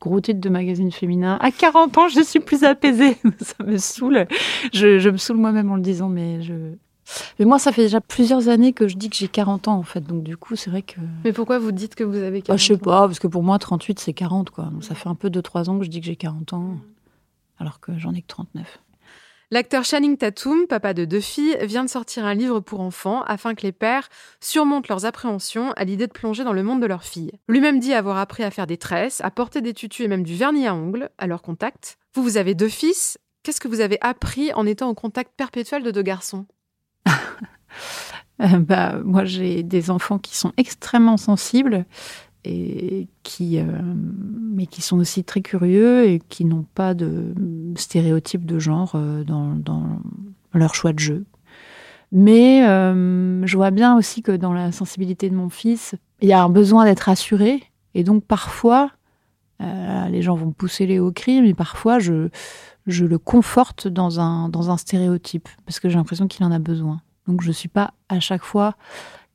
gros 0.00 0.20
titre 0.20 0.40
de 0.40 0.48
magazine 0.48 0.92
féminin. 0.92 1.38
À 1.40 1.50
40 1.50 1.98
ans, 1.98 2.08
je 2.08 2.22
suis 2.22 2.40
plus 2.40 2.64
apaisée. 2.64 3.16
ça 3.40 3.64
me 3.64 3.76
saoule. 3.78 4.26
Je, 4.72 5.08
me 5.08 5.16
saoule 5.16 5.38
moi-même 5.38 5.70
en 5.70 5.76
le 5.76 5.82
disant, 5.82 6.08
mais 6.08 6.42
je. 6.42 6.54
Mais 7.38 7.44
moi, 7.44 7.58
ça 7.58 7.70
fait 7.70 7.82
déjà 7.82 8.00
plusieurs 8.00 8.48
années 8.48 8.72
que 8.72 8.88
je 8.88 8.96
dis 8.96 9.08
que 9.08 9.16
j'ai 9.16 9.28
40 9.28 9.68
ans, 9.68 9.76
en 9.76 9.82
fait. 9.82 10.00
Donc, 10.00 10.22
du 10.22 10.36
coup, 10.36 10.56
c'est 10.56 10.70
vrai 10.70 10.82
que. 10.82 11.00
Mais 11.24 11.32
pourquoi 11.32 11.58
vous 11.58 11.72
dites 11.72 11.94
que 11.94 12.04
vous 12.04 12.16
avez 12.16 12.42
40 12.42 12.54
ans 12.54 12.62
Je 12.62 12.66
sais 12.66 12.78
pas, 12.78 13.06
parce 13.06 13.18
que 13.18 13.26
pour 13.26 13.42
moi, 13.42 13.58
38, 13.58 13.98
c'est 13.98 14.12
40, 14.12 14.50
quoi. 14.50 14.64
Donc, 14.64 14.84
ça 14.84 14.94
fait 14.94 15.08
un 15.08 15.14
peu 15.14 15.28
2-3 15.28 15.68
ans 15.68 15.78
que 15.78 15.84
je 15.84 15.90
dis 15.90 16.00
que 16.00 16.06
j'ai 16.06 16.16
40 16.16 16.52
ans, 16.52 16.76
alors 17.58 17.80
que 17.80 17.96
j'en 17.98 18.12
ai 18.12 18.22
que 18.22 18.28
39. 18.28 18.80
L'acteur 19.52 19.84
Channing 19.84 20.16
Tatum, 20.16 20.66
papa 20.66 20.92
de 20.92 21.04
deux 21.04 21.20
filles, 21.20 21.56
vient 21.62 21.84
de 21.84 21.88
sortir 21.88 22.24
un 22.24 22.34
livre 22.34 22.58
pour 22.58 22.80
enfants 22.80 23.22
afin 23.22 23.54
que 23.54 23.62
les 23.62 23.70
pères 23.70 24.08
surmontent 24.40 24.88
leurs 24.88 25.04
appréhensions 25.04 25.70
à 25.76 25.84
l'idée 25.84 26.08
de 26.08 26.12
plonger 26.12 26.42
dans 26.42 26.52
le 26.52 26.64
monde 26.64 26.82
de 26.82 26.86
leurs 26.86 27.04
filles. 27.04 27.30
Lui-même 27.46 27.78
dit 27.78 27.94
avoir 27.94 28.18
appris 28.18 28.42
à 28.42 28.50
faire 28.50 28.66
des 28.66 28.76
tresses, 28.76 29.20
à 29.20 29.30
porter 29.30 29.60
des 29.60 29.72
tutus 29.72 30.04
et 30.04 30.08
même 30.08 30.24
du 30.24 30.34
vernis 30.34 30.66
à 30.66 30.74
ongles 30.74 31.10
à 31.16 31.28
leur 31.28 31.42
contact. 31.42 31.96
Vous, 32.14 32.24
vous 32.24 32.38
avez 32.38 32.56
deux 32.56 32.68
fils. 32.68 33.18
Qu'est-ce 33.44 33.60
que 33.60 33.68
vous 33.68 33.80
avez 33.80 33.98
appris 34.00 34.52
en 34.52 34.66
étant 34.66 34.88
au 34.88 34.94
contact 34.94 35.30
perpétuel 35.36 35.84
de 35.84 35.92
deux 35.92 36.02
garçons? 36.02 36.46
Euh, 38.42 38.58
bah, 38.58 38.98
Moi, 39.02 39.24
j'ai 39.24 39.62
des 39.62 39.90
enfants 39.90 40.18
qui 40.18 40.36
sont 40.36 40.52
extrêmement 40.58 41.16
sensibles 41.16 41.86
qui, 43.22 43.58
euh, 43.58 43.64
mais 43.84 44.66
qui 44.66 44.82
sont 44.82 44.98
aussi 44.98 45.24
très 45.24 45.40
curieux 45.40 46.06
et 46.08 46.20
qui 46.28 46.44
n'ont 46.44 46.64
pas 46.74 46.94
de 46.94 47.34
stéréotypes 47.76 48.46
de 48.46 48.58
genre 48.58 48.92
euh, 48.94 49.24
dans, 49.24 49.54
leur 50.54 50.74
choix 50.74 50.92
de 50.92 50.98
jeu. 50.98 51.24
Mais 52.12 52.66
euh, 52.66 53.44
je 53.44 53.56
vois 53.56 53.70
bien 53.70 53.96
aussi 53.96 54.22
que 54.22 54.32
dans 54.32 54.52
la 54.52 54.72
sensibilité 54.72 55.28
de 55.28 55.34
mon 55.34 55.50
fils, 55.50 55.94
il 56.22 56.28
y 56.28 56.32
a 56.32 56.42
un 56.42 56.48
besoin 56.48 56.84
d'être 56.84 57.08
assuré. 57.08 57.62
Et 57.94 58.04
donc 58.04 58.24
parfois, 58.24 58.90
les 59.60 60.22
gens 60.22 60.36
vont 60.36 60.52
pousser 60.52 60.86
les 60.86 60.98
hauts 60.98 61.12
cris, 61.12 61.42
mais 61.42 61.52
parfois 61.52 61.98
je, 61.98 62.28
le 62.86 63.18
conforte 63.18 63.88
dans 63.88 64.20
un, 64.20 64.48
dans 64.48 64.70
un 64.70 64.76
stéréotype, 64.76 65.48
parce 65.64 65.80
que 65.80 65.88
j'ai 65.88 65.96
l'impression 65.96 66.28
qu'il 66.28 66.44
en 66.46 66.52
a 66.52 66.58
besoin. 66.58 67.00
Donc 67.26 67.42
je 67.42 67.48
ne 67.48 67.52
suis 67.52 67.68
pas 67.68 67.92
à 68.08 68.20
chaque 68.20 68.44
fois 68.44 68.76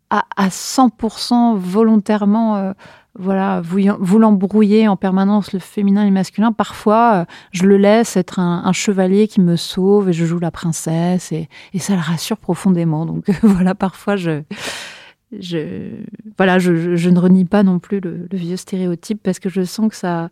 à 0.10 0.48
100% 0.48 1.58
volontairement 1.58 2.74
voilà, 3.20 3.62
voulant 3.62 4.32
brouiller 4.32 4.88
en 4.88 4.96
permanence 4.96 5.52
le 5.52 5.60
féminin 5.60 6.04
et 6.04 6.06
le 6.06 6.14
masculin, 6.14 6.54
parfois 6.54 7.14
euh, 7.14 7.26
je 7.52 7.66
le 7.66 7.76
laisse 7.76 8.16
être 8.16 8.40
un, 8.40 8.72
chevalier 8.72 9.28
qui 9.28 9.42
me 9.42 9.58
sauve 9.58 10.10
et 10.10 10.14
je 10.14 10.26
joue 10.26 10.40
la 10.40 10.52
princesse 10.52 11.34
et, 11.34 11.50
ça 11.78 11.94
le 11.94 12.00
rassure 12.00 12.38
profondément. 12.38 13.06
Donc 13.06 13.30
voilà, 13.44 13.76
parfois 13.76 14.16
je, 14.16 14.44
voilà, 16.38 16.58
je, 16.58 17.10
ne 17.10 17.20
renie 17.20 17.46
pas 17.46 17.64
non 17.64 17.80
plus 17.80 18.00
le, 18.00 18.28
vieux 18.32 18.56
stéréotype 18.56 19.22
parce 19.22 19.40
que 19.40 19.50
je 19.50 19.64
sens 19.64 19.90
que 19.90 19.96
ça, 19.96 20.30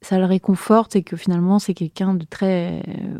ça 0.00 0.18
le 0.18 0.24
réconforte 0.24 0.96
et 0.96 1.02
que 1.02 1.16
finalement 1.16 1.58
c'est 1.58 1.74
quelqu'un 1.74 2.14
de 2.14 2.24
très, 2.24 2.82
euh, 2.88 3.18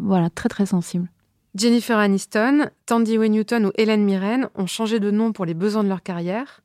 voilà, 0.00 0.30
très 0.30 0.48
très 0.48 0.66
sensible. 0.66 1.08
Jennifer 1.54 1.96
Aniston, 1.96 2.70
Tandy 2.86 3.18
Newton 3.18 3.66
ou 3.66 3.70
Hélène 3.78 4.04
Mirren 4.04 4.48
ont 4.56 4.66
changé 4.66 4.98
de 4.98 5.12
nom 5.12 5.32
pour 5.32 5.46
les 5.46 5.54
besoins 5.54 5.84
de 5.84 5.88
leur 5.88 6.02
carrière. 6.02 6.60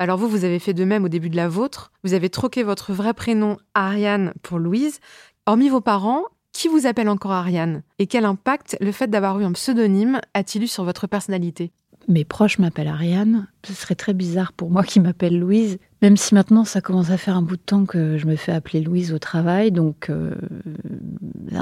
Alors 0.00 0.16
vous, 0.16 0.28
vous 0.28 0.46
avez 0.46 0.58
fait 0.58 0.72
de 0.72 0.84
même 0.84 1.04
au 1.04 1.10
début 1.10 1.28
de 1.28 1.36
la 1.36 1.46
vôtre. 1.46 1.92
Vous 2.04 2.14
avez 2.14 2.30
troqué 2.30 2.62
votre 2.62 2.94
vrai 2.94 3.12
prénom 3.12 3.58
Ariane 3.74 4.32
pour 4.40 4.58
Louise. 4.58 4.98
Hormis 5.44 5.68
vos 5.68 5.82
parents, 5.82 6.24
qui 6.52 6.68
vous 6.68 6.86
appelle 6.86 7.10
encore 7.10 7.32
Ariane? 7.32 7.82
Et 7.98 8.06
quel 8.06 8.24
impact 8.24 8.78
le 8.80 8.92
fait 8.92 9.08
d'avoir 9.08 9.38
eu 9.38 9.44
un 9.44 9.52
pseudonyme 9.52 10.18
a-t-il 10.32 10.64
eu 10.64 10.68
sur 10.68 10.84
votre 10.84 11.06
personnalité? 11.06 11.70
Mes 12.08 12.24
proches 12.24 12.58
m'appellent 12.58 12.88
Ariane. 12.88 13.46
Ce 13.62 13.74
serait 13.74 13.94
très 13.94 14.14
bizarre 14.14 14.54
pour 14.54 14.70
moi 14.70 14.84
qui 14.84 15.00
m'appelle 15.00 15.38
Louise, 15.38 15.76
même 16.00 16.16
si 16.16 16.32
maintenant 16.32 16.64
ça 16.64 16.80
commence 16.80 17.10
à 17.10 17.18
faire 17.18 17.36
un 17.36 17.42
bout 17.42 17.58
de 17.58 17.62
temps 17.62 17.84
que 17.84 18.16
je 18.16 18.26
me 18.26 18.36
fais 18.36 18.52
appeler 18.52 18.80
Louise 18.80 19.12
au 19.12 19.18
travail. 19.18 19.70
Donc 19.70 20.08
euh, 20.08 20.34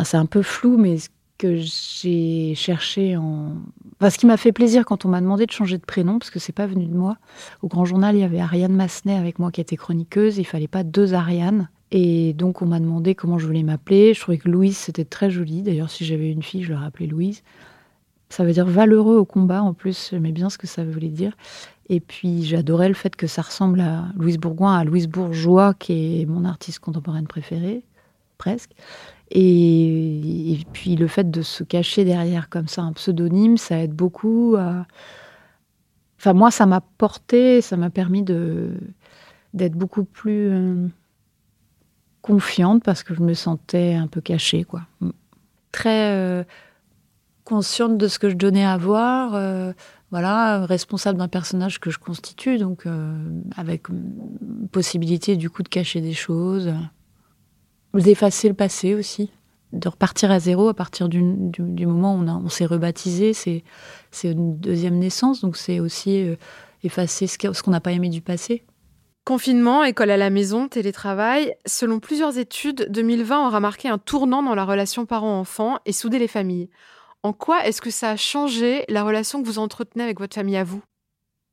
c'est 0.04 0.16
un 0.16 0.26
peu 0.26 0.42
flou, 0.42 0.76
mais 0.78 0.98
que 1.38 1.56
j'ai 1.56 2.54
cherché 2.54 3.16
en. 3.16 3.54
Enfin, 4.00 4.10
ce 4.10 4.18
qui 4.18 4.26
m'a 4.26 4.36
fait 4.36 4.52
plaisir 4.52 4.84
quand 4.84 5.04
on 5.04 5.08
m'a 5.08 5.20
demandé 5.20 5.46
de 5.46 5.52
changer 5.52 5.78
de 5.78 5.84
prénom, 5.84 6.18
parce 6.18 6.30
que 6.30 6.38
c'est 6.38 6.52
pas 6.52 6.66
venu 6.66 6.86
de 6.86 6.94
moi. 6.94 7.16
Au 7.62 7.68
Grand 7.68 7.84
Journal, 7.84 8.16
il 8.16 8.20
y 8.20 8.24
avait 8.24 8.40
Ariane 8.40 8.74
Massenet 8.74 9.16
avec 9.16 9.38
moi 9.38 9.50
qui 9.50 9.60
était 9.60 9.76
chroniqueuse. 9.76 10.38
Il 10.38 10.44
fallait 10.44 10.68
pas 10.68 10.82
deux 10.82 11.14
Ariane. 11.14 11.68
Et 11.90 12.34
donc, 12.34 12.60
on 12.60 12.66
m'a 12.66 12.80
demandé 12.80 13.14
comment 13.14 13.38
je 13.38 13.46
voulais 13.46 13.62
m'appeler. 13.62 14.12
Je 14.12 14.20
trouvais 14.20 14.38
que 14.38 14.48
Louise, 14.48 14.76
c'était 14.76 15.04
très 15.04 15.30
joli. 15.30 15.62
D'ailleurs, 15.62 15.88
si 15.88 16.04
j'avais 16.04 16.30
une 16.30 16.42
fille, 16.42 16.62
je 16.62 16.72
l'aurais 16.72 16.86
appelée 16.86 17.06
Louise. 17.06 17.42
Ça 18.28 18.44
veut 18.44 18.52
dire 18.52 18.66
valeureux 18.66 19.16
au 19.16 19.24
combat, 19.24 19.62
en 19.62 19.72
plus. 19.72 20.08
J'aimais 20.10 20.32
bien 20.32 20.50
ce 20.50 20.58
que 20.58 20.66
ça 20.66 20.84
voulait 20.84 21.08
dire. 21.08 21.32
Et 21.88 22.00
puis, 22.00 22.44
j'adorais 22.44 22.88
le 22.88 22.94
fait 22.94 23.16
que 23.16 23.26
ça 23.26 23.40
ressemble 23.40 23.80
à 23.80 24.04
Louise 24.16 24.36
Bourgoin, 24.36 24.76
à 24.76 24.84
Louise 24.84 25.08
Bourgeois, 25.08 25.72
qui 25.72 26.20
est 26.20 26.26
mon 26.26 26.44
artiste 26.44 26.80
contemporaine 26.80 27.26
préférée, 27.26 27.82
presque. 28.36 28.72
Et, 29.30 30.58
puis 30.72 30.96
le 30.96 31.06
fait 31.06 31.30
de 31.30 31.42
se 31.42 31.62
cacher 31.64 32.04
derrière 32.04 32.48
comme 32.48 32.68
ça 32.68 32.82
un 32.82 32.92
pseudonyme, 32.92 33.56
ça 33.56 33.78
aide 33.78 33.92
beaucoup 33.92 34.56
à... 34.58 34.86
Enfin 36.18 36.32
moi, 36.32 36.50
ça 36.50 36.66
m'a 36.66 36.80
porté, 36.80 37.60
ça 37.60 37.76
m'a 37.76 37.90
permis 37.90 38.22
de 38.22 38.72
d'être 39.54 39.74
beaucoup 39.74 40.04
plus 40.04 40.50
euh, 40.50 40.88
confiante 42.20 42.82
parce 42.84 43.02
que 43.02 43.14
je 43.14 43.22
me 43.22 43.32
sentais 43.32 43.94
un 43.94 44.06
peu 44.06 44.20
cachée, 44.20 44.64
quoi. 44.64 44.82
Très 45.72 46.12
euh, 46.12 46.44
consciente 47.44 47.96
de 47.96 48.08
ce 48.08 48.18
que 48.18 48.28
je 48.28 48.36
donnais 48.36 48.64
à 48.64 48.76
voir, 48.76 49.34
euh, 49.34 49.72
voilà, 50.10 50.66
responsable 50.66 51.18
d'un 51.18 51.28
personnage 51.28 51.80
que 51.80 51.90
je 51.90 51.98
constitue, 51.98 52.58
donc 52.58 52.84
avec 53.56 53.86
possibilité 54.70 55.36
du 55.36 55.50
coup 55.50 55.62
de 55.62 55.68
cacher 55.68 56.00
des 56.00 56.14
choses 56.14 56.72
d'effacer 57.94 58.48
le 58.48 58.54
passé 58.54 58.94
aussi, 58.94 59.30
de 59.72 59.88
repartir 59.88 60.30
à 60.30 60.38
zéro 60.38 60.68
à 60.68 60.74
partir 60.74 61.08
du, 61.08 61.22
moment 61.22 62.14
où 62.16 62.22
on, 62.22 62.48
s'est 62.48 62.66
rebaptisé. 62.66 63.32
C'est, 63.32 63.62
une 64.24 64.58
deuxième 64.58 64.98
naissance, 64.98 65.40
donc 65.40 65.56
c'est 65.56 65.80
aussi 65.80 66.22
euh, 66.22 66.36
effacer 66.82 67.26
ce 67.26 67.62
qu'on 67.62 67.70
n'a 67.70 67.80
pas 67.80 67.92
aimé 67.92 68.08
du 68.08 68.20
passé. 68.20 68.64
Confinement, 69.24 69.84
école 69.84 70.10
à 70.10 70.16
la 70.16 70.30
maison, 70.30 70.68
télétravail, 70.68 71.54
selon 71.66 72.00
plusieurs 72.00 72.38
études, 72.38 72.86
2020 72.88 73.48
aura 73.48 73.60
marqué 73.60 73.88
un 73.88 73.98
tournant 73.98 74.42
dans 74.42 74.54
la 74.54 74.64
relation 74.64 75.04
parent-enfant 75.04 75.78
et 75.84 75.92
soudé 75.92 76.18
les 76.18 76.28
familles. 76.28 76.70
En 77.22 77.34
quoi 77.34 77.66
est-ce 77.66 77.82
que 77.82 77.90
ça 77.90 78.10
a 78.10 78.16
changé 78.16 78.86
la 78.88 79.02
relation 79.02 79.42
que 79.42 79.46
vous 79.46 79.58
entretenez 79.58 80.04
avec 80.04 80.18
votre 80.18 80.34
famille 80.34 80.56
à 80.56 80.64
vous? 80.64 80.82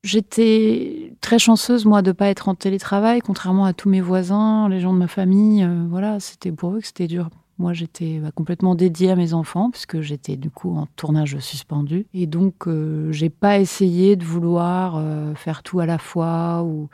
J'étais 0.05 1.13
très 1.19 1.39
chanceuse, 1.39 1.85
moi, 1.85 2.03
de 2.03 2.09
ne 2.09 2.13
pas 2.13 2.27
être 2.27 2.47
en 2.47 2.53
télétravail, 2.53 3.21
contrairement 3.21 3.65
à 3.65 3.73
tous 3.73 3.89
mes 3.89 4.01
voisins, 4.01 4.69
les 4.69 4.79
gens 4.79 4.93
de 4.93 4.99
ma 4.99 5.07
famille. 5.07 5.63
Euh, 5.63 5.87
voilà, 5.89 6.19
c'était 6.19 6.51
pour 6.51 6.75
eux 6.75 6.79
que 6.79 6.85
c'était 6.85 7.07
dur. 7.07 7.31
Moi, 7.57 7.73
j'étais 7.73 8.19
bah, 8.19 8.29
complètement 8.29 8.75
dédiée 8.75 9.09
à 9.09 9.15
mes 9.15 9.33
enfants, 9.33 9.71
puisque 9.71 10.01
j'étais 10.01 10.35
du 10.35 10.51
coup 10.51 10.75
en 10.77 10.85
tournage 10.95 11.39
suspendu. 11.39 12.05
Et 12.13 12.27
donc, 12.27 12.67
euh, 12.67 13.11
j'ai 13.11 13.31
pas 13.31 13.57
essayé 13.57 14.15
de 14.15 14.23
vouloir 14.23 14.97
euh, 14.97 15.33
faire 15.33 15.63
tout 15.63 15.79
à 15.79 15.87
la 15.87 15.97
fois 15.97 16.61
ou, 16.61 16.87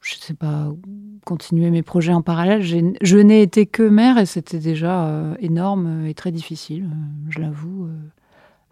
je 0.00 0.16
sais 0.16 0.34
pas, 0.34 0.72
continuer 1.24 1.70
mes 1.70 1.84
projets 1.84 2.12
en 2.12 2.22
parallèle. 2.22 2.62
Je 2.62 3.18
n'ai 3.18 3.40
été 3.40 3.66
que 3.66 3.84
mère 3.84 4.18
et 4.18 4.26
c'était 4.26 4.58
déjà 4.58 5.36
énorme 5.38 6.06
et 6.06 6.14
très 6.14 6.32
difficile, 6.32 6.90
je 7.28 7.38
l'avoue 7.38 7.88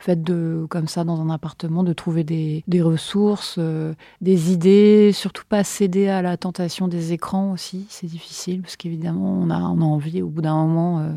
fait 0.02 0.22
de 0.22 0.66
comme 0.68 0.88
ça 0.88 1.04
dans 1.04 1.20
un 1.20 1.30
appartement 1.30 1.84
de 1.84 1.92
trouver 1.92 2.24
des, 2.24 2.82
ressources, 2.82 3.56
euh, 3.58 3.94
des 4.20 4.52
idées, 4.52 5.12
surtout 5.12 5.44
pas 5.48 5.64
céder 5.64 6.08
à 6.08 6.22
la 6.22 6.36
tentation 6.36 6.88
des 6.88 7.12
écrans 7.12 7.52
aussi, 7.52 7.86
c'est 7.88 8.08
difficile 8.08 8.62
parce 8.62 8.76
qu'évidemment 8.76 9.32
on 9.40 9.50
a, 9.50 9.58
on 9.58 9.80
a 9.80 9.84
envie 9.84 10.22
au 10.22 10.28
bout 10.28 10.42
d'un 10.42 10.54
moment, 10.54 11.00
euh, 11.00 11.12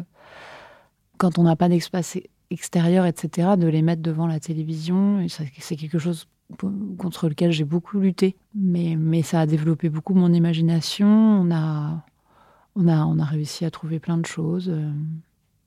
quand 1.18 1.40
on 1.40 1.44
n'a 1.44 1.56
pas 1.56 1.70
d'espace 1.70 2.18
extérieur, 2.52 3.06
etc., 3.06 3.50
de 3.58 3.68
les 3.68 3.82
mettre 3.82 4.02
devant 4.02 4.28
la 4.28 4.40
télévision. 4.40 5.26
C'est 5.28 5.76
quelque 5.76 6.00
chose 6.00 6.28
contre 6.98 7.28
lequel 7.28 7.52
j'ai 7.52 7.64
beaucoup 7.64 8.00
lutté, 8.00 8.36
mais, 8.54 8.96
mais 8.98 9.24
ça 9.24 9.42
a 9.42 9.46
développé 9.46 9.90
beaucoup 9.90 10.14
mon 10.14 10.32
imagination. 10.32 11.08
On 11.08 11.52
a, 11.52 12.04
on 12.76 12.88
a, 12.88 13.06
on 13.06 13.20
a 13.20 13.26
réussi 13.26 13.66
à 13.66 13.72
trouver 13.72 14.00
plein 14.00 14.18
de 14.18 14.26
choses. 14.26 14.70
Euh, 14.70 14.92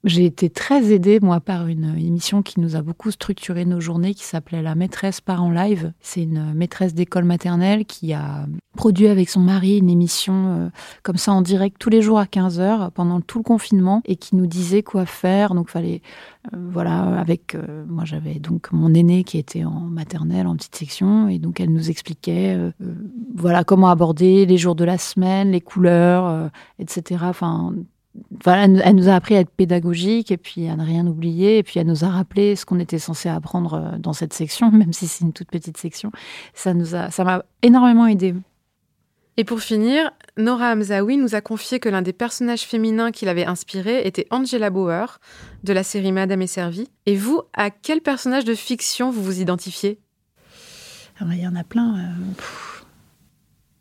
j'ai 0.05 0.25
été 0.25 0.49
très 0.49 0.93
aidée, 0.93 1.19
moi, 1.21 1.40
par 1.40 1.67
une 1.67 1.97
émission 1.99 2.43
qui 2.43 2.61
nous 2.61 2.76
a 2.76 2.83
beaucoup 2.83 3.11
structuré 3.11 3.64
nos 3.64 3.81
journées, 3.81 4.14
qui 4.14 4.25
s'appelait 4.25 4.62
La 4.62 4.76
maîtresse 4.76 5.21
part 5.21 5.43
en 5.43 5.50
live. 5.50 5.93
C'est 6.00 6.23
une 6.23 6.55
maîtresse 6.55 6.95
d'école 6.95 7.25
maternelle 7.25 7.85
qui 7.85 8.12
a 8.12 8.47
produit 8.76 9.09
avec 9.09 9.28
son 9.28 9.40
mari 9.40 9.78
une 9.78 9.90
émission 9.90 10.47
euh, 10.47 10.69
comme 11.02 11.17
ça 11.17 11.33
en 11.33 11.43
direct 11.43 11.78
tous 11.81 11.90
les 11.90 12.00
jours 12.00 12.21
à 12.21 12.26
15h 12.26 12.93
pendant 12.93 13.21
tout 13.21 13.38
le 13.38 13.43
confinement 13.43 14.02
et 14.05 14.14
qui 14.14 14.37
nous 14.37 14.47
disait 14.47 14.85
quoi 14.85 15.05
faire. 15.05 15.52
Donc, 15.55 15.69
fallait, 15.69 16.00
euh, 16.55 16.69
voilà, 16.71 17.19
avec, 17.19 17.57
euh, 17.57 17.85
moi, 17.88 18.05
j'avais 18.05 18.35
donc 18.35 18.71
mon 18.71 18.95
aîné 18.95 19.25
qui 19.25 19.37
était 19.37 19.64
en 19.64 19.81
maternelle, 19.81 20.47
en 20.47 20.55
petite 20.55 20.76
section, 20.76 21.26
et 21.26 21.40
donc 21.40 21.59
elle 21.59 21.73
nous 21.73 21.90
expliquait, 21.90 22.57
voilà, 23.35 23.64
comment 23.64 23.88
aborder 23.88 24.47
les 24.47 24.59
jours 24.59 24.76
de 24.76 24.85
la 24.85 24.97
semaine, 24.97 25.50
les 25.50 25.61
couleurs, 25.61 26.50
etc. 26.78 27.25
Enfin, 27.25 27.73
elle 28.46 28.96
nous 28.96 29.08
a 29.08 29.14
appris 29.14 29.37
à 29.37 29.40
être 29.40 29.50
pédagogique 29.50 30.30
et 30.30 30.37
puis 30.37 30.68
à 30.68 30.76
ne 30.76 30.84
rien 30.84 31.06
oublier 31.06 31.58
et 31.58 31.62
puis 31.62 31.80
elle 31.80 31.87
nous 31.87 32.04
a 32.04 32.08
rappelé 32.08 32.56
ce 32.56 32.64
qu'on 32.64 32.78
était 32.78 32.98
censé 32.98 33.28
apprendre 33.28 33.75
euh, 33.75 33.98
dans 33.98 34.12
cette 34.12 34.32
section, 34.32 34.70
même 34.72 34.92
si 34.92 35.06
c'est 35.06 35.25
une 35.25 35.32
toute 35.32 35.50
petite 35.50 35.76
section. 35.76 36.10
Ça 36.54 36.75
nous 36.75 36.94
a, 36.94 37.10
ça 37.10 37.25
m'a 37.25 37.44
énormément 37.62 38.06
aidé. 38.06 38.34
Et 39.37 39.44
pour 39.44 39.60
finir, 39.60 40.10
Nora 40.37 40.72
Hamzaoui 40.72 41.16
nous 41.16 41.37
a 41.37 41.40
confié 41.40 41.78
que 41.78 41.88
l'un 41.88 42.02
des 42.02 42.12
personnages 42.12 42.62
féminins 42.62 43.12
qui 43.12 43.25
l'avait 43.25 43.46
inspiré 43.46 44.04
était 44.04 44.26
Angela 44.30 44.68
Bauer 44.68 45.20
de 45.62 45.72
la 45.72 45.84
série 45.84 46.10
Madame 46.10 46.42
est 46.42 46.48
servie. 46.48 46.90
Et 47.06 47.14
vous, 47.14 47.42
à 47.54 47.70
quel 47.70 48.00
personnage 48.00 48.44
de 48.44 48.54
fiction 48.56 49.12
vous 49.12 49.22
vous 49.22 49.40
identifiez? 49.40 50.00
Ah 51.20 51.25
Il 51.30 51.40
y 51.40 51.46
en 51.46 51.54
a 51.54 51.62
plein. 51.62 51.98
Euh, 51.98 52.77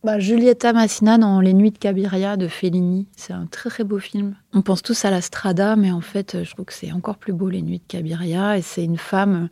bah, 0.08 0.20
Julieta 0.20 0.72
Massina 0.72 1.18
dans 1.18 1.42
Les 1.42 1.52
Nuits 1.52 1.72
de 1.72 1.78
Cabiria 1.78 2.38
de 2.38 2.48
Fellini. 2.48 3.08
C'est 3.18 3.34
un 3.34 3.46
très 3.46 3.70
très 3.70 3.84
beau 3.84 4.00
film. 4.00 4.38
On 4.54 4.62
pense 4.62 4.82
tous 4.82 5.04
à 5.04 5.12
la 5.12 5.20
Strada, 5.20 5.76
mais 5.76 5.92
en 5.92 6.00
fait, 6.00 6.46
je 6.46 6.52
trouve 6.54 6.64
que 6.64 6.74
c'est 6.74 6.94
encore 6.94 7.18
plus 7.18 7.34
beau 7.34 7.50
Les 7.50 7.62
Nuits 7.62 7.80
de 7.80 7.84
Cabiria. 7.90 8.58
Et 8.58 8.62
c'est 8.62 8.86
une 8.86 8.96
femme 8.96 9.50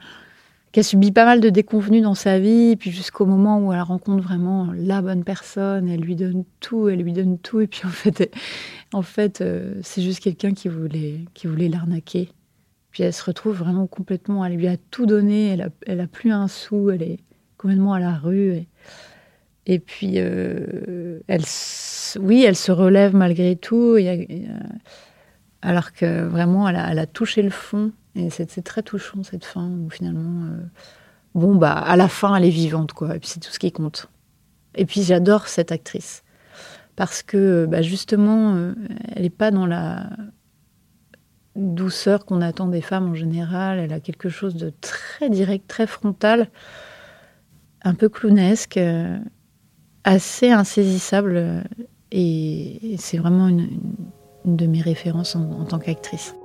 qui 0.71 0.79
a 0.79 0.83
subi 0.83 1.11
pas 1.11 1.25
mal 1.25 1.41
de 1.41 1.49
déconvenues 1.49 1.99
dans 1.99 2.15
sa 2.15 2.39
vie, 2.39 2.77
puis 2.77 2.91
jusqu'au 2.91 3.25
moment 3.25 3.59
où 3.59 3.73
elle 3.73 3.81
rencontre 3.81 4.23
vraiment 4.23 4.69
la 4.73 5.01
bonne 5.01 5.25
personne, 5.25 5.89
elle 5.89 5.99
lui 5.99 6.15
donne 6.15 6.45
tout, 6.61 6.87
elle 6.87 7.01
lui 7.01 7.11
donne 7.11 7.37
tout, 7.37 7.59
et 7.59 7.67
puis 7.67 7.81
en 7.83 7.89
fait, 7.89 8.33
en 8.93 9.01
fait, 9.01 9.41
euh, 9.41 9.73
c'est 9.83 10.01
juste 10.01 10.21
quelqu'un 10.21 10.53
qui 10.53 10.69
voulait, 10.69 11.25
qui 11.33 11.47
voulait 11.47 11.67
l'arnaquer. 11.67 12.29
Puis 12.91 13.03
elle 13.03 13.11
se 13.11 13.25
retrouve 13.25 13.57
vraiment 13.57 13.87
complètement, 13.87 14.45
elle 14.45 14.55
lui 14.55 14.67
a 14.67 14.77
tout 14.77 15.05
donné, 15.05 15.49
elle 15.85 15.99
a, 15.99 16.07
plus 16.07 16.31
un 16.31 16.47
sou, 16.47 16.91
elle 16.91 17.03
est 17.03 17.19
complètement 17.57 17.91
à 17.91 17.99
la 17.99 18.13
rue. 18.13 18.65
Et 19.65 19.79
puis, 19.79 20.13
euh, 20.17 21.19
elle, 21.27 21.43
oui, 22.19 22.43
elle 22.43 22.55
se 22.55 22.71
relève 22.71 23.15
malgré 23.15 23.55
tout, 23.55 23.97
alors 25.61 25.91
que 25.91 26.23
vraiment, 26.23 26.69
elle 26.69 26.99
a, 26.99 27.05
touché 27.07 27.41
le 27.41 27.49
fond. 27.49 27.91
Et 28.15 28.29
c'est 28.29 28.63
très 28.63 28.83
touchant, 28.83 29.23
cette 29.23 29.43
fin, 29.43 29.67
où 29.67 29.89
finalement, 29.89 30.45
euh, 30.45 30.61
bon, 31.33 31.55
bah, 31.55 31.73
à 31.73 31.95
la 31.95 32.07
fin, 32.07 32.35
elle 32.35 32.45
est 32.45 32.49
vivante, 32.49 32.93
quoi. 32.93 33.15
Et 33.15 33.19
puis, 33.19 33.27
c'est 33.27 33.39
tout 33.39 33.51
ce 33.51 33.59
qui 33.59 33.71
compte. 33.71 34.07
Et 34.75 34.85
puis, 34.85 35.01
j'adore 35.01 35.47
cette 35.47 35.71
actrice. 35.71 36.23
Parce 36.95 37.23
que, 37.23 37.65
bah, 37.65 37.81
justement, 37.81 38.55
euh, 38.55 38.73
elle 39.15 39.23
n'est 39.23 39.29
pas 39.29 39.51
dans 39.51 39.65
la 39.65 40.09
douceur 41.55 42.25
qu'on 42.25 42.41
attend 42.41 42.67
des 42.67 42.81
femmes 42.81 43.09
en 43.09 43.15
général. 43.15 43.79
Elle 43.79 43.93
a 43.93 43.99
quelque 43.99 44.29
chose 44.29 44.55
de 44.55 44.71
très 44.81 45.29
direct, 45.29 45.67
très 45.67 45.87
frontal, 45.87 46.49
un 47.81 47.95
peu 47.95 48.07
clownesque 48.07 48.79
assez 50.05 50.51
insaisissable 50.51 51.63
et 52.11 52.95
c'est 52.97 53.17
vraiment 53.17 53.49
une, 53.49 53.67
de 54.45 54.65
mes 54.67 54.81
références 54.81 55.35
en 55.35 55.65
tant 55.65 55.79
qu'actrice. 55.79 56.35